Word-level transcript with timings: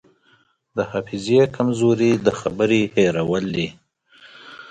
د 0.75 0.77
حافظې 0.91 1.41
کمزوري 1.55 2.11
د 2.25 2.27
خبرې 2.39 2.81
هېرول 2.95 3.43
دي. 3.55 3.67